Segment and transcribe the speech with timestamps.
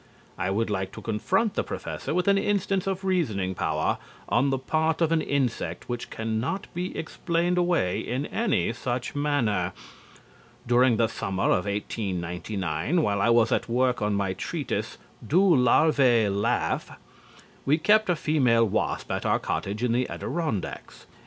[0.35, 4.57] I would like to confront the Professor with an instance of reasoning power on the
[4.57, 9.73] part of an insect which can not be explained away in any such manner.
[10.65, 16.29] During the summer of 1899, while I was at work on my treatise "Do Larvae
[16.29, 16.97] Laugh,"
[17.63, 21.05] we kept a female wasp at our cottage in the Adirondacks.